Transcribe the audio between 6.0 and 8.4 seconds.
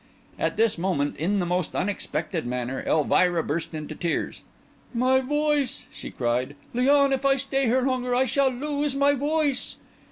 cried. "Léon, if I stay here longer I